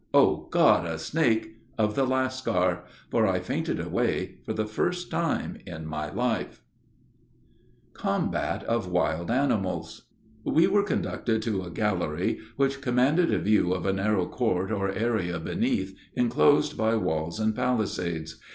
Oh 0.15 0.47
God! 0.49 0.87
a 0.87 0.97
snake! 0.97 1.57
of 1.77 1.93
the 1.93 2.07
lascar; 2.07 2.85
for 3.11 3.27
I 3.27 3.37
fainted 3.39 3.79
away 3.79 4.39
for 4.43 4.51
the 4.51 4.65
first 4.65 5.11
time 5.11 5.59
in 5.67 5.85
my 5.85 6.11
life. 6.11 6.63
COMBAT 7.93 8.63
OF 8.63 8.87
WILD 8.87 9.29
ANIMALS. 9.29 10.07
We 10.43 10.65
were 10.65 10.81
conducted 10.81 11.43
to 11.43 11.61
a 11.61 11.69
gallery 11.69 12.39
which 12.55 12.81
commanded 12.81 13.31
a 13.31 13.37
view 13.37 13.73
of 13.73 13.85
a 13.85 13.93
narrow 13.93 14.25
court 14.25 14.71
or 14.71 14.89
area 14.91 15.39
beneath, 15.39 15.95
inclosed 16.15 16.75
by 16.75 16.95
walls 16.95 17.39
and 17.39 17.55
palisades. 17.55 18.39